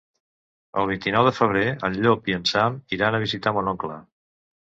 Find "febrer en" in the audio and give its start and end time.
1.39-1.99